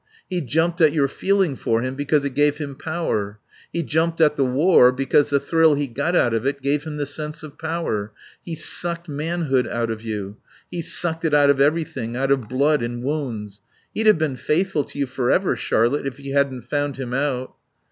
[0.27, 3.37] He jumped at your feeling for him because it gave him power.
[3.71, 6.97] He jumped at the war because the thrill he got out of it gave him
[6.97, 8.11] the sense of power.
[8.41, 10.37] He sucked manhood out of you.
[10.71, 13.61] He sucked it out of everything out of blood and wounds....
[13.93, 17.53] He'd have been faithful to you forever, Charlotte, if you hadn't found him out.